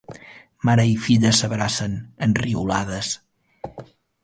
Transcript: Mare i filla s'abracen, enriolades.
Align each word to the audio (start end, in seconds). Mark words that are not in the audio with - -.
Mare 0.69 0.85
i 0.91 0.95
filla 1.03 1.33
s'abracen, 1.41 1.93
enriolades. 2.29 3.13